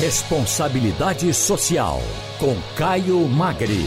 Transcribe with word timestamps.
Responsabilidade 0.00 1.32
Social, 1.34 1.98
com 2.40 2.54
Caio 2.76 3.20
Magri. 3.28 3.86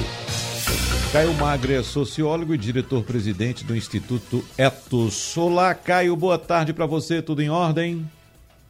Caio 1.12 1.34
Magre 1.34 1.74
é 1.74 1.84
sociólogo 1.84 2.54
e 2.54 2.58
diretor-presidente 2.58 3.66
do 3.66 3.76
Instituto 3.76 4.42
Etos. 4.58 5.36
Olá, 5.36 5.74
Caio, 5.74 6.16
boa 6.16 6.38
tarde 6.38 6.74
para 6.74 6.86
você, 6.86 7.22
tudo 7.22 7.42
em 7.42 7.50
ordem? 7.50 8.06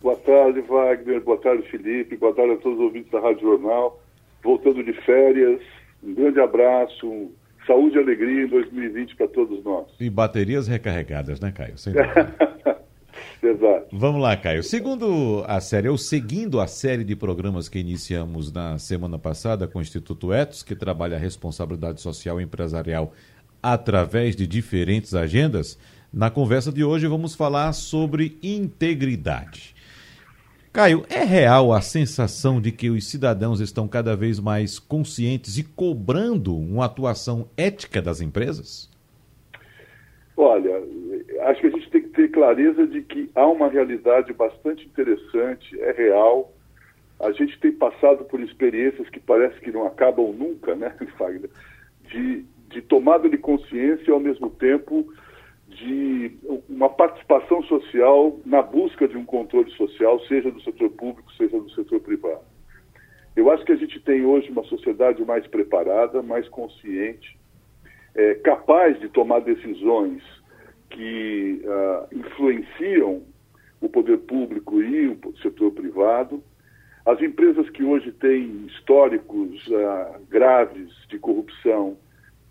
Boa 0.01 0.15
tarde, 0.15 0.61
Wagner, 0.61 1.21
boa 1.21 1.37
tarde, 1.37 1.69
Felipe, 1.69 2.15
boa 2.15 2.33
tarde 2.33 2.53
a 2.53 2.57
todos 2.57 2.79
os 2.79 2.85
ouvintes 2.85 3.11
da 3.11 3.19
Rádio 3.19 3.41
Jornal. 3.41 4.01
Voltando 4.41 4.83
de 4.83 4.93
férias, 5.01 5.61
um 6.03 6.15
grande 6.15 6.39
abraço, 6.39 7.29
saúde 7.67 7.97
e 7.97 7.99
alegria 7.99 8.45
em 8.45 8.47
2020 8.47 9.15
para 9.17 9.27
todos 9.27 9.63
nós. 9.63 9.85
E 9.99 10.09
baterias 10.09 10.67
recarregadas, 10.67 11.39
né, 11.39 11.51
Caio? 11.51 11.77
Sem 11.77 11.93
Exato. 13.45 13.87
Vamos 13.91 14.21
lá, 14.21 14.35
Caio. 14.35 14.63
Segundo 14.63 15.43
a 15.47 15.59
série, 15.61 15.87
ou 15.87 15.97
seguindo 15.97 16.59
a 16.59 16.67
série 16.67 17.03
de 17.03 17.15
programas 17.15 17.69
que 17.69 17.79
iniciamos 17.79 18.51
na 18.51 18.77
semana 18.79 19.19
passada 19.19 19.67
com 19.67 19.79
o 19.79 19.81
Instituto 19.81 20.33
Etos, 20.33 20.63
que 20.63 20.75
trabalha 20.75 21.17
a 21.17 21.19
responsabilidade 21.19 22.01
social 22.01 22.41
e 22.41 22.43
empresarial 22.43 23.13
através 23.61 24.35
de 24.35 24.45
diferentes 24.45 25.13
agendas, 25.13 25.77
na 26.13 26.29
conversa 26.29 26.71
de 26.71 26.83
hoje 26.83 27.07
vamos 27.07 27.35
falar 27.35 27.73
sobre 27.73 28.37
integridade. 28.41 29.75
Caio, 30.71 31.05
é 31.09 31.23
real 31.23 31.71
a 31.71 31.81
sensação 31.81 32.59
de 32.59 32.71
que 32.71 32.89
os 32.89 33.07
cidadãos 33.07 33.59
estão 33.61 33.87
cada 33.87 34.15
vez 34.15 34.39
mais 34.39 34.77
conscientes 34.77 35.57
e 35.57 35.63
cobrando 35.63 36.55
uma 36.55 36.85
atuação 36.85 37.47
ética 37.55 38.01
das 38.01 38.19
empresas? 38.21 38.89
Olha, 40.35 40.64
acho 41.45 41.61
que 41.61 41.67
a 41.67 41.71
gente 41.71 41.89
tem 41.89 42.01
que 42.01 42.09
ter 42.09 42.31
clareza 42.31 42.85
de 42.87 43.01
que 43.01 43.29
há 43.35 43.47
uma 43.47 43.69
realidade 43.69 44.33
bastante 44.33 44.85
interessante, 44.85 45.79
é 45.79 45.91
real. 45.91 46.53
A 47.19 47.31
gente 47.31 47.59
tem 47.59 47.71
passado 47.71 48.25
por 48.25 48.39
experiências 48.39 49.09
que 49.09 49.19
parece 49.19 49.59
que 49.61 49.71
não 49.71 49.85
acabam 49.85 50.33
nunca, 50.33 50.75
né, 50.75 50.95
Fagner? 51.17 51.49
De, 52.03 52.45
de 52.69 52.81
tomada 52.81 53.29
de 53.29 53.37
consciência 53.37 54.09
e, 54.09 54.11
ao 54.11 54.19
mesmo 54.19 54.49
tempo, 54.49 55.07
de 55.67 56.37
uma 56.69 56.89
participação 56.89 57.63
social 57.63 58.39
na 58.45 58.61
busca 58.61 59.07
de 59.07 59.17
um 59.17 59.25
controle 59.25 59.71
social, 59.71 60.19
seja 60.27 60.51
do 60.51 60.61
setor 60.61 60.89
público, 60.91 61.31
seja 61.33 61.59
do 61.59 61.69
setor 61.71 61.99
privado. 62.01 62.43
Eu 63.35 63.51
acho 63.51 63.65
que 63.65 63.71
a 63.71 63.77
gente 63.77 63.99
tem 63.99 64.25
hoje 64.25 64.49
uma 64.49 64.63
sociedade 64.63 65.23
mais 65.25 65.45
preparada, 65.47 66.21
mais 66.21 66.47
consciente, 66.47 67.37
é, 68.13 68.35
capaz 68.35 68.97
de 68.99 69.09
tomar 69.09 69.39
decisões 69.39 70.23
que 70.95 71.61
uh, 71.65 72.07
influenciam 72.17 73.21
o 73.81 73.89
poder 73.89 74.17
público 74.19 74.81
e 74.81 75.07
o 75.09 75.37
setor 75.41 75.71
privado. 75.71 76.41
As 77.05 77.21
empresas 77.21 77.69
que 77.69 77.83
hoje 77.83 78.13
têm 78.13 78.65
históricos 78.65 79.67
uh, 79.67 80.25
graves 80.29 80.89
de 81.09 81.19
corrupção 81.19 81.97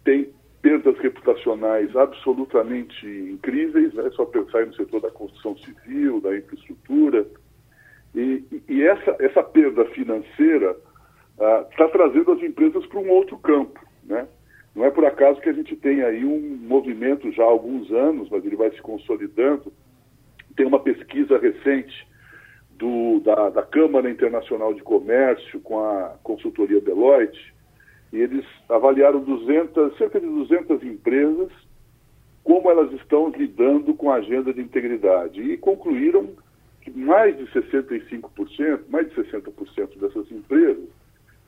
têm 0.05 0.29
perdas 0.61 0.97
reputacionais 0.99 1.97
absolutamente 1.97 3.07
incríveis, 3.07 3.93
né? 3.95 4.11
só 4.15 4.27
pensar 4.27 4.67
no 4.67 4.75
setor 4.75 5.01
da 5.01 5.11
construção 5.11 5.57
civil, 5.57 6.21
da 6.21 6.37
infraestrutura. 6.37 7.27
E, 8.15 8.45
e 8.69 8.83
essa, 8.83 9.17
essa 9.21 9.43
perda 9.43 9.87
financeira 9.87 10.77
está 11.71 11.87
uh, 11.87 11.91
trazendo 11.91 12.33
as 12.33 12.43
empresas 12.43 12.85
para 12.87 13.01
um 13.01 13.09
outro 13.09 13.39
campo. 13.39 13.81
Né? 14.05 14.29
Não 14.75 14.85
é 14.85 14.91
por 14.91 15.05
acaso 15.05 15.41
que 15.41 15.49
a 15.49 15.53
gente 15.53 15.77
tem 15.77 16.03
aí 16.03 16.25
um 16.25 16.57
movimento 16.63 17.31
já 17.31 17.45
há 17.45 17.47
alguns 17.47 17.91
anos, 17.93 18.29
mas 18.29 18.45
ele 18.45 18.57
vai 18.57 18.71
se 18.73 18.83
consolidando. 18.83 19.73
Tem 20.57 20.67
uma 20.67 20.81
pesquisa 20.81 21.39
recente 21.39 22.07
do, 22.71 23.21
da, 23.21 23.51
da 23.51 23.63
Câmara 23.63 24.11
Internacional 24.11 24.75
de 24.75 24.83
Comércio 24.83 25.61
com 25.61 25.79
a 25.79 26.17
consultoria 26.25 26.81
Deloitte, 26.81 27.55
e 28.13 28.19
eles 28.19 28.45
avaliaram 28.69 29.21
200, 29.21 29.97
cerca 29.97 30.21
de 30.21 30.27
200 30.27 30.83
empresas, 30.83 31.51
como 32.43 32.69
elas 32.71 32.93
estão 32.93 33.29
lidando 33.31 33.95
com 33.95 34.11
a 34.11 34.17
agenda 34.17 34.53
de 34.53 34.61
integridade. 34.61 35.41
E 35.41 35.57
concluíram 35.57 36.31
que 36.81 36.91
mais 36.91 37.37
de 37.37 37.45
65%, 37.47 38.81
mais 38.89 39.09
de 39.09 39.15
60% 39.15 39.99
dessas 39.99 40.31
empresas 40.31 40.89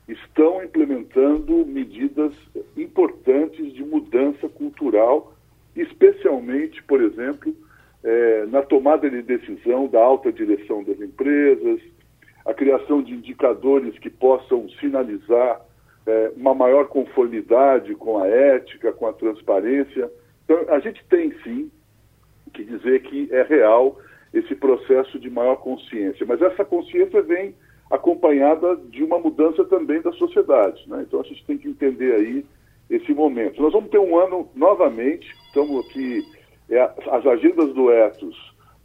estão 0.07 0.63
implementando 0.63 1.65
medidas 1.65 2.33
importantes 2.75 3.73
de 3.73 3.83
mudança 3.83 4.47
cultural, 4.47 5.33
especialmente, 5.75 6.81
por 6.83 7.01
exemplo, 7.01 7.53
é, 8.03 8.45
na 8.45 8.61
tomada 8.61 9.09
de 9.09 9.21
decisão 9.21 9.87
da 9.87 9.99
alta 9.99 10.31
direção 10.31 10.83
das 10.83 10.99
empresas, 11.01 11.81
a 12.45 12.53
criação 12.53 13.03
de 13.03 13.13
indicadores 13.13 13.99
que 13.99 14.09
possam 14.09 14.69
sinalizar 14.79 15.61
é, 16.05 16.31
uma 16.37 16.55
maior 16.55 16.87
conformidade 16.87 17.93
com 17.95 18.17
a 18.17 18.27
ética, 18.27 18.93
com 18.93 19.05
a 19.05 19.13
transparência. 19.13 20.09
Então, 20.45 20.65
a 20.69 20.79
gente 20.79 21.03
tem 21.09 21.33
sim 21.43 21.69
que 22.53 22.63
dizer 22.63 23.01
que 23.01 23.27
é 23.31 23.43
real 23.43 23.99
esse 24.33 24.55
processo 24.55 25.19
de 25.19 25.29
maior 25.29 25.57
consciência, 25.57 26.25
mas 26.25 26.41
essa 26.41 26.63
consciência 26.63 27.21
vem 27.21 27.53
acompanhada 27.89 28.75
de 28.75 29.03
uma 29.03 29.19
mudança 29.19 29.63
também 29.65 30.01
da 30.01 30.11
sociedade. 30.13 30.83
Né? 30.87 31.05
Então 31.07 31.21
a 31.21 31.23
gente 31.23 31.45
tem 31.45 31.57
que 31.57 31.67
entender 31.67 32.13
aí 32.13 32.45
esse 32.89 33.13
momento. 33.13 33.61
Nós 33.61 33.73
vamos 33.73 33.89
ter 33.89 33.99
um 33.99 34.17
ano 34.17 34.49
novamente, 34.55 35.27
estamos 35.47 35.85
aqui, 35.85 36.23
é, 36.69 36.81
as 36.81 37.25
agendas 37.25 37.73
do 37.73 37.91
Etos 37.91 38.35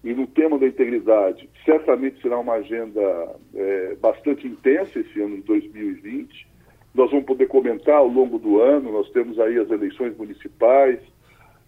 e 0.02 0.12
no 0.12 0.26
tema 0.26 0.58
da 0.58 0.66
integridade, 0.66 1.48
certamente 1.64 2.20
será 2.20 2.38
uma 2.38 2.54
agenda 2.54 3.36
é, 3.54 3.96
bastante 4.00 4.46
intensa 4.46 4.98
esse 4.98 5.20
ano 5.20 5.36
de 5.36 5.42
2020. 5.42 6.46
Nós 6.94 7.10
vamos 7.10 7.24
poder 7.24 7.46
comentar 7.46 7.96
ao 7.96 8.08
longo 8.08 8.38
do 8.38 8.60
ano, 8.60 8.92
nós 8.92 9.08
temos 9.10 9.38
aí 9.38 9.58
as 9.58 9.70
eleições 9.70 10.16
municipais, 10.16 10.98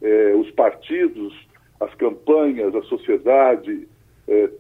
é, 0.03 0.35
os 0.35 0.51
partidos, 0.51 1.33
as 1.81 1.95
campanhas, 1.95 2.75
a 2.75 2.83
sociedade, 2.83 3.89
é, 4.27 4.51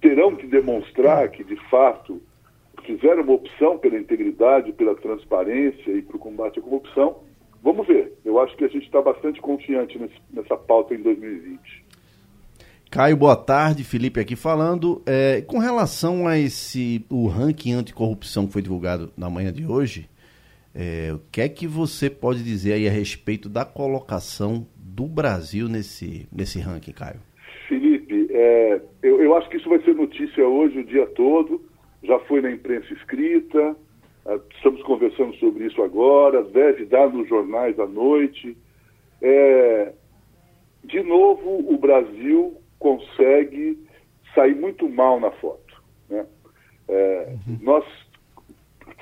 terão 0.00 0.34
que 0.34 0.46
demonstrar 0.46 1.30
que, 1.30 1.44
de 1.44 1.56
fato, 1.68 2.20
fizeram 2.84 3.22
uma 3.22 3.34
opção 3.34 3.78
pela 3.78 3.98
integridade, 3.98 4.72
pela 4.72 4.94
transparência 4.94 5.90
e 5.92 6.02
para 6.02 6.16
o 6.16 6.20
combate 6.20 6.58
à 6.58 6.62
corrupção. 6.62 7.18
Vamos 7.62 7.86
ver. 7.86 8.14
Eu 8.24 8.40
acho 8.40 8.56
que 8.56 8.64
a 8.64 8.68
gente 8.68 8.86
está 8.86 9.02
bastante 9.02 9.40
confiante 9.40 9.98
nesse, 9.98 10.14
nessa 10.32 10.56
pauta 10.56 10.94
em 10.94 11.02
2020. 11.02 11.84
Caio, 12.90 13.16
boa 13.16 13.36
tarde. 13.36 13.84
Felipe 13.84 14.18
aqui 14.18 14.34
falando. 14.34 15.02
É, 15.06 15.42
com 15.42 15.58
relação 15.58 16.26
a 16.26 16.38
esse 16.38 17.04
o 17.08 17.28
ranking 17.28 17.72
anticorrupção 17.72 18.46
que 18.46 18.52
foi 18.52 18.62
divulgado 18.62 19.12
na 19.16 19.30
manhã 19.30 19.52
de 19.52 19.66
hoje, 19.66 20.08
é, 20.74 21.12
o 21.12 21.20
que 21.30 21.40
é 21.40 21.48
que 21.48 21.66
você 21.66 22.08
pode 22.08 22.42
dizer 22.42 22.72
aí 22.72 22.88
a 22.88 22.90
respeito 22.90 23.48
da 23.48 23.64
colocação 23.64 24.66
do 24.74 25.06
Brasil 25.06 25.68
nesse, 25.68 26.26
nesse 26.32 26.58
ranking, 26.58 26.92
Caio? 26.92 27.20
É, 28.42 28.80
eu, 29.02 29.20
eu, 29.20 29.36
acho 29.36 29.50
que 29.50 29.58
isso 29.58 29.68
vai 29.68 29.82
ser 29.82 29.94
notícia 29.94 30.48
hoje 30.48 30.78
o 30.78 30.84
dia 30.84 31.06
todo, 31.08 31.60
já 32.02 32.18
foi 32.20 32.40
na 32.40 32.50
imprensa 32.50 32.90
escrita, 32.94 33.76
é, 34.24 34.40
estamos 34.56 34.82
conversando 34.84 35.34
sobre 35.34 35.66
isso 35.66 35.82
agora, 35.82 36.42
deve 36.44 36.86
dar 36.86 37.10
nos 37.10 37.28
jornais 37.28 37.78
à 37.78 37.84
noite. 37.84 38.56
É, 39.20 39.92
de 40.84 41.02
novo, 41.02 41.70
o 41.70 41.76
Brasil 41.76 42.56
consegue 42.78 43.78
sair 44.34 44.54
muito 44.54 44.88
mal 44.88 45.20
na 45.20 45.30
foto. 45.32 45.82
Né? 46.08 46.24
É, 46.88 47.36
uhum. 47.46 47.58
Nós 47.60 47.84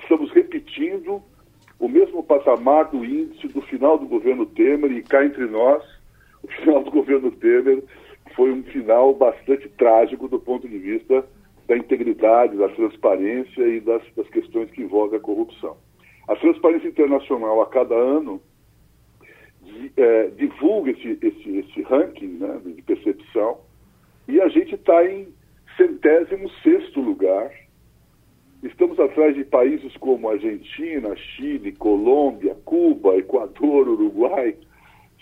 estamos 0.02 0.32
repetindo 0.32 1.22
o 1.78 1.88
mesmo 1.88 2.24
patamar 2.24 2.86
do 2.86 3.04
índice 3.04 3.46
do 3.46 3.62
final 3.62 3.98
do 3.98 4.06
governo 4.06 4.46
Temer, 4.46 4.90
e 4.90 5.02
cá 5.04 5.24
entre 5.24 5.46
nós, 5.46 5.84
o 6.42 6.48
final 6.48 6.82
do 6.82 6.90
governo 6.90 7.30
Temer 7.30 7.84
foi 8.38 8.52
um 8.52 8.62
final 8.62 9.12
bastante 9.12 9.68
trágico 9.70 10.28
do 10.28 10.38
ponto 10.38 10.68
de 10.68 10.78
vista 10.78 11.26
da 11.66 11.76
integridade, 11.76 12.56
da 12.56 12.68
transparência 12.68 13.62
e 13.66 13.80
das, 13.80 14.00
das 14.14 14.28
questões 14.28 14.70
que 14.70 14.80
envolvem 14.80 15.18
a 15.18 15.20
corrupção. 15.20 15.76
A 16.28 16.36
Transparência 16.36 16.86
Internacional, 16.86 17.60
a 17.60 17.66
cada 17.66 17.96
ano, 17.96 18.40
é, 19.96 20.28
divulga 20.28 20.92
esse, 20.92 21.18
esse, 21.20 21.58
esse 21.58 21.82
ranking 21.82 22.38
né, 22.38 22.60
de 22.64 22.80
percepção 22.82 23.58
e 24.28 24.40
a 24.40 24.46
gente 24.48 24.76
está 24.76 25.04
em 25.04 25.26
centésimo 25.76 26.48
sexto 26.62 27.00
lugar. 27.00 27.50
Estamos 28.62 29.00
atrás 29.00 29.34
de 29.34 29.44
países 29.44 29.96
como 29.96 30.28
Argentina, 30.28 31.16
Chile, 31.16 31.72
Colômbia, 31.72 32.54
Cuba, 32.64 33.16
Equador, 33.16 33.88
Uruguai, 33.88 34.56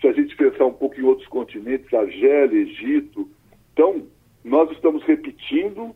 se 0.00 0.06
a 0.06 0.12
gente 0.12 0.36
pensar 0.36 0.66
um 0.66 0.72
pouco 0.72 0.98
em 1.00 1.04
outros 1.04 1.26
continentes, 1.28 1.92
Argélia, 1.92 2.60
Egito. 2.60 3.28
Então, 3.72 4.06
nós 4.44 4.70
estamos 4.70 5.02
repetindo 5.04 5.94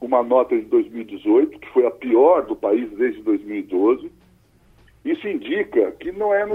uma 0.00 0.22
nota 0.22 0.56
de 0.56 0.64
2018, 0.66 1.58
que 1.58 1.68
foi 1.68 1.86
a 1.86 1.90
pior 1.90 2.46
do 2.46 2.54
país 2.54 2.90
desde 2.92 3.22
2012. 3.22 4.10
Isso 5.04 5.28
indica 5.28 5.90
que 5.92 6.12
não 6.12 6.32
é 6.32 6.46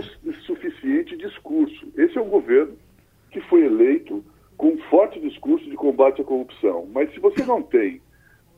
suficiente 0.45 1.17
discurso. 1.17 1.87
Esse 1.97 2.17
é 2.17 2.21
um 2.21 2.29
governo 2.29 2.75
que 3.31 3.41
foi 3.41 3.65
eleito 3.65 4.23
com 4.57 4.69
um 4.69 4.77
forte 4.89 5.19
discurso 5.19 5.69
de 5.69 5.75
combate 5.75 6.21
à 6.21 6.23
corrupção. 6.23 6.87
Mas 6.91 7.13
se 7.13 7.19
você 7.19 7.43
não 7.45 7.61
tem 7.61 8.01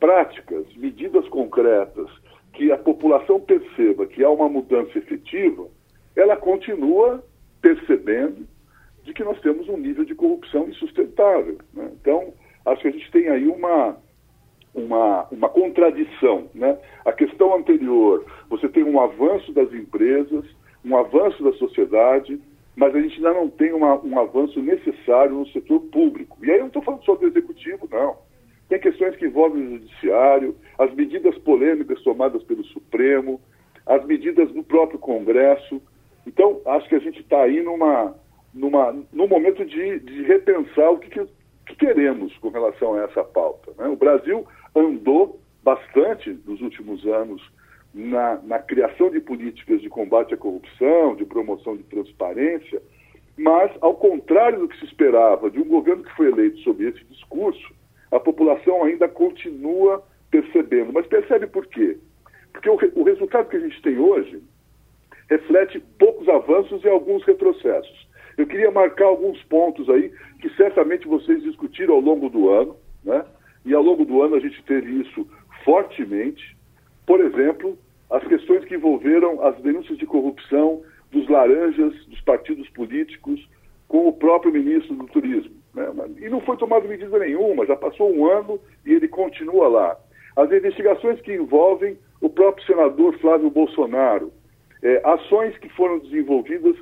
práticas, 0.00 0.64
medidas 0.76 1.28
concretas, 1.28 2.08
que 2.52 2.72
a 2.72 2.78
população 2.78 3.40
perceba 3.40 4.06
que 4.06 4.22
há 4.22 4.30
uma 4.30 4.48
mudança 4.48 4.98
efetiva, 4.98 5.68
ela 6.16 6.36
continua 6.36 7.24
percebendo 7.62 8.46
de 9.04 9.14
que 9.14 9.24
nós 9.24 9.40
temos 9.40 9.68
um 9.68 9.76
nível 9.76 10.04
de 10.04 10.14
corrupção 10.14 10.68
insustentável. 10.68 11.58
Né? 11.72 11.90
Então, 12.00 12.34
acho 12.66 12.82
que 12.82 12.88
a 12.88 12.92
gente 12.92 13.10
tem 13.10 13.28
aí 13.28 13.46
uma, 13.48 13.96
uma, 14.74 15.26
uma 15.30 15.48
contradição. 15.48 16.50
Né? 16.54 16.78
A 17.04 17.12
questão 17.12 17.54
anterior, 17.54 18.24
você 18.50 18.68
tem 18.68 18.84
um 18.84 19.00
avanço 19.00 19.52
das 19.52 19.72
empresas, 19.72 20.44
um 20.84 20.96
avanço 20.96 21.42
da 21.42 21.52
sociedade, 21.54 22.40
mas 22.74 22.94
a 22.94 23.00
gente 23.00 23.16
ainda 23.16 23.34
não 23.34 23.48
tem 23.48 23.72
uma, 23.72 23.98
um 24.00 24.18
avanço 24.18 24.60
necessário 24.60 25.34
no 25.34 25.46
setor 25.48 25.80
público. 25.80 26.38
E 26.42 26.50
aí 26.50 26.56
eu 26.56 26.62
não 26.62 26.66
estou 26.68 26.82
falando 26.82 27.04
só 27.04 27.14
do 27.14 27.26
executivo, 27.26 27.88
não. 27.90 28.16
Tem 28.68 28.80
questões 28.80 29.14
que 29.16 29.26
envolvem 29.26 29.62
o 29.62 29.70
judiciário, 29.72 30.56
as 30.78 30.92
medidas 30.94 31.36
polêmicas 31.38 32.00
tomadas 32.02 32.42
pelo 32.44 32.64
Supremo, 32.64 33.40
as 33.84 34.04
medidas 34.06 34.50
do 34.52 34.62
próprio 34.62 34.98
Congresso. 34.98 35.82
Então, 36.26 36.60
acho 36.66 36.88
que 36.88 36.94
a 36.94 37.00
gente 37.00 37.20
está 37.20 37.42
aí 37.42 37.62
numa, 37.62 38.14
numa, 38.54 38.92
num 39.12 39.26
momento 39.26 39.64
de, 39.64 40.00
de 40.00 40.22
repensar 40.22 40.90
o 40.90 40.98
que, 40.98 41.10
que, 41.10 41.26
que, 41.66 41.76
queremos 41.76 42.36
com 42.38 42.48
relação 42.48 42.94
a 42.94 43.04
essa 43.04 43.24
pauta. 43.24 43.72
Né? 43.78 43.88
O 43.88 43.96
Brasil 43.96 44.46
andou 44.74 45.40
bastante 45.62 46.30
nos 46.46 46.60
últimos 46.60 47.04
anos 47.06 47.42
na, 47.94 48.40
na 48.42 48.58
criação 48.58 49.10
de 49.10 49.20
políticas 49.20 49.80
de 49.80 49.88
combate 49.88 50.34
à 50.34 50.36
corrupção, 50.36 51.14
de 51.14 51.24
promoção 51.24 51.76
de 51.76 51.82
transparência, 51.84 52.80
mas, 53.36 53.70
ao 53.80 53.94
contrário 53.94 54.60
do 54.60 54.68
que 54.68 54.78
se 54.78 54.84
esperava 54.84 55.50
de 55.50 55.58
um 55.58 55.64
governo 55.64 56.04
que 56.04 56.14
foi 56.16 56.28
eleito 56.28 56.58
sob 56.58 56.86
esse 56.86 57.02
discurso, 57.04 57.74
a 58.10 58.20
população 58.20 58.84
ainda 58.84 59.08
continua 59.08 60.02
percebendo. 60.30 60.92
Mas 60.92 61.06
percebe 61.06 61.46
por 61.46 61.66
quê? 61.66 61.98
Porque 62.52 62.68
o, 62.68 62.78
o 63.00 63.02
resultado 63.02 63.48
que 63.48 63.56
a 63.56 63.60
gente 63.60 63.80
tem 63.82 63.98
hoje 63.98 64.42
reflete 65.32 65.80
poucos 65.98 66.28
avanços 66.28 66.84
e 66.84 66.88
alguns 66.88 67.24
retrocessos. 67.24 68.06
Eu 68.36 68.46
queria 68.46 68.70
marcar 68.70 69.06
alguns 69.06 69.42
pontos 69.44 69.88
aí 69.88 70.12
que 70.40 70.50
certamente 70.56 71.06
vocês 71.06 71.42
discutiram 71.42 71.94
ao 71.94 72.00
longo 72.00 72.28
do 72.28 72.50
ano, 72.50 72.76
né? 73.04 73.24
E 73.64 73.74
ao 73.74 73.82
longo 73.82 74.04
do 74.04 74.22
ano 74.22 74.36
a 74.36 74.40
gente 74.40 74.62
teve 74.64 74.90
isso 75.00 75.26
fortemente. 75.64 76.56
Por 77.06 77.20
exemplo, 77.20 77.78
as 78.10 78.22
questões 78.26 78.64
que 78.64 78.74
envolveram 78.74 79.42
as 79.42 79.56
denúncias 79.60 79.98
de 79.98 80.06
corrupção 80.06 80.82
dos 81.10 81.28
laranjas, 81.28 81.94
dos 82.06 82.20
partidos 82.22 82.68
políticos, 82.70 83.46
com 83.88 84.08
o 84.08 84.12
próprio 84.12 84.52
ministro 84.52 84.94
do 84.94 85.06
Turismo. 85.06 85.54
Né? 85.74 85.86
E 86.20 86.28
não 86.28 86.40
foi 86.40 86.56
tomada 86.56 86.88
medida 86.88 87.18
nenhuma, 87.18 87.66
já 87.66 87.76
passou 87.76 88.12
um 88.12 88.26
ano 88.26 88.58
e 88.84 88.92
ele 88.92 89.08
continua 89.08 89.68
lá. 89.68 89.96
As 90.36 90.50
investigações 90.50 91.20
que 91.20 91.34
envolvem 91.34 91.98
o 92.20 92.28
próprio 92.28 92.66
senador 92.66 93.18
Flávio 93.18 93.50
Bolsonaro, 93.50 94.32
é, 94.82 95.00
ações 95.04 95.56
que 95.58 95.68
foram 95.70 95.98
desenvolvidas, 95.98 96.76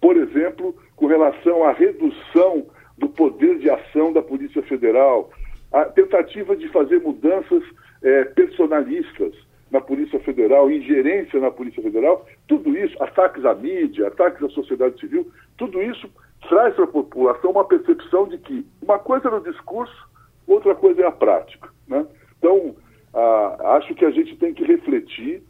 por 0.00 0.16
exemplo, 0.16 0.74
com 0.96 1.06
relação 1.06 1.64
à 1.64 1.72
redução 1.72 2.66
do 2.96 3.08
poder 3.08 3.58
de 3.58 3.70
ação 3.70 4.12
da 4.12 4.22
Polícia 4.22 4.62
Federal, 4.62 5.30
a 5.72 5.84
tentativa 5.84 6.56
de 6.56 6.68
fazer 6.68 7.00
mudanças 7.00 7.62
é, 8.02 8.24
personalistas 8.24 9.34
na 9.70 9.80
Polícia 9.80 10.18
Federal, 10.20 10.70
ingerência 10.70 11.38
na 11.40 11.50
Polícia 11.50 11.82
Federal, 11.82 12.26
tudo 12.46 12.76
isso, 12.76 13.00
ataques 13.02 13.44
à 13.44 13.54
mídia, 13.54 14.08
ataques 14.08 14.42
à 14.42 14.48
sociedade 14.48 14.98
civil, 14.98 15.30
tudo 15.56 15.82
isso 15.82 16.08
traz 16.48 16.74
para 16.74 16.84
a 16.84 16.88
população 16.88 17.50
uma 17.50 17.64
percepção 17.64 18.28
de 18.28 18.38
que 18.38 18.66
uma 18.80 18.98
coisa 18.98 19.28
é 19.28 19.34
o 19.34 19.40
discurso, 19.40 20.08
outra 20.46 20.74
coisa 20.74 21.02
é 21.02 21.06
a 21.06 21.12
prática. 21.12 21.68
Né? 21.86 22.06
Então, 22.38 22.76
ah, 23.12 23.76
acho 23.76 23.94
que 23.94 24.04
a 24.04 24.10
gente 24.10 24.36
tem 24.36 24.54
que 24.54 24.64
refletir. 24.64 25.42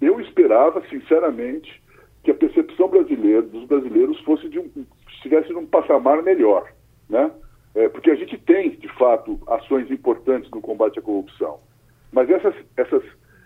Eu 0.00 0.20
esperava, 0.20 0.82
sinceramente, 0.88 1.82
que 2.22 2.30
a 2.30 2.34
percepção 2.34 2.88
brasileira, 2.88 3.42
dos 3.42 3.64
brasileiros 3.64 4.20
fosse 4.20 4.48
de 4.48 4.58
um, 4.58 4.70
estivesse 5.14 5.52
num 5.52 5.66
patamar 5.66 6.22
melhor. 6.22 6.70
Né? 7.08 7.30
É, 7.74 7.88
porque 7.88 8.10
a 8.10 8.14
gente 8.14 8.36
tem, 8.38 8.70
de 8.70 8.88
fato, 8.96 9.38
ações 9.46 9.90
importantes 9.90 10.50
no 10.50 10.60
combate 10.60 10.98
à 10.98 11.02
corrupção. 11.02 11.60
Mas 12.12 12.30
essas, 12.30 12.54
essas, 12.76 13.02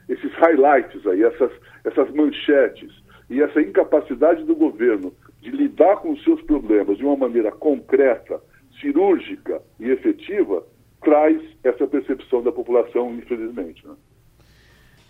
esses 0.08 0.32
highlights 0.34 1.06
aí, 1.06 1.22
essas, 1.22 1.52
essas 1.84 2.10
manchetes 2.12 2.92
e 3.28 3.42
essa 3.42 3.60
incapacidade 3.60 4.44
do 4.44 4.54
governo 4.54 5.12
de 5.40 5.50
lidar 5.50 5.96
com 5.96 6.12
os 6.12 6.22
seus 6.22 6.40
problemas 6.42 6.98
de 6.98 7.04
uma 7.04 7.16
maneira 7.16 7.50
concreta, 7.50 8.40
cirúrgica 8.80 9.62
e 9.80 9.90
efetiva, 9.90 10.64
traz 11.02 11.40
essa 11.64 11.86
percepção 11.86 12.42
da 12.42 12.52
população, 12.52 13.14
infelizmente. 13.14 13.86
Né? 13.86 13.94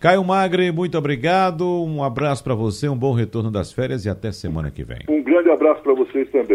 Caio 0.02 0.25
Magre, 0.25 0.72
muito 0.72 0.99
obrigado. 0.99 1.64
Um 1.64 2.02
abraço 2.02 2.43
para 2.43 2.56
você, 2.56 2.88
um 2.88 2.96
bom 2.96 3.12
retorno 3.12 3.52
das 3.52 3.72
férias 3.72 4.04
e 4.04 4.08
até 4.08 4.32
semana 4.32 4.69
que 4.69 4.82
vem. 4.82 4.99
Um 5.08 5.22
grande 5.22 5.49
abraço 5.49 5.81
para 5.81 5.94
vocês 5.94 6.28
também. 6.32 6.51